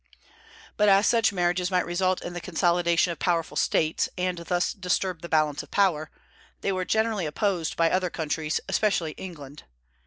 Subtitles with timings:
[0.77, 5.21] But as such marriages might result in the consolidation of powerful States, and thus disturb
[5.21, 6.09] the balance of power,
[6.61, 9.61] they were generally opposed by other countries, especially England.